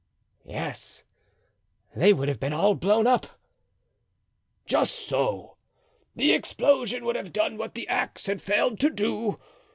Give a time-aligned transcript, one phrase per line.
[0.47, 1.03] "Yes,
[1.95, 3.39] they would have all been blown up."
[4.65, 5.57] "Just so.
[6.15, 9.37] The explosion would have done what the axe had failed to do.